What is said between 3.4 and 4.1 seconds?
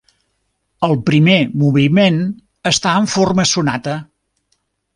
sonata.